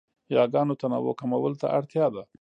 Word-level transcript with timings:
یاګانو 0.35 0.79
تنوع 0.81 1.13
کمولو 1.19 1.59
ته 1.61 1.67
اړتیا 1.77 2.05
ده. 2.13 2.21